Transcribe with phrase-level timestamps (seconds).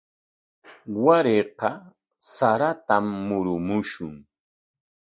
[1.03, 1.69] Warayqa
[2.33, 4.13] saratam murumushun.